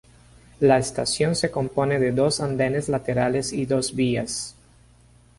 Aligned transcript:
La 0.61 0.79
estación 0.79 1.35
se 1.35 1.51
compone 1.51 1.99
de 1.99 2.11
dos 2.11 2.39
andenes 2.41 2.89
laterales 2.89 3.53
y 3.53 3.67
dos 3.67 3.93
vías. 3.93 4.55